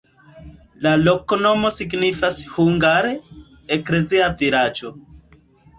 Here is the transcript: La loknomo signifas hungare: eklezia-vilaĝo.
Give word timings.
La 0.85 0.93
loknomo 1.01 1.71
signifas 1.77 2.41
hungare: 2.55 3.15
eklezia-vilaĝo. 3.79 4.97